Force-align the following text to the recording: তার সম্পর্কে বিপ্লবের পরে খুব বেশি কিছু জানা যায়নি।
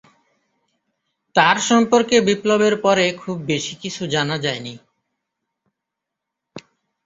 তার 1.35 1.57
সম্পর্কে 1.69 2.15
বিপ্লবের 2.21 2.75
পরে 2.81 3.05
খুব 3.13 3.37
বেশি 3.45 3.73
কিছু 3.75 4.01
জানা 4.07 4.35
যায়নি। 4.37 4.73